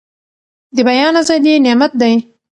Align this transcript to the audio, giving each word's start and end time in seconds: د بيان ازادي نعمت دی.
د 0.75 0.77
بيان 0.89 1.13
ازادي 1.21 1.53
نعمت 1.65 1.91
دی. 2.01 2.13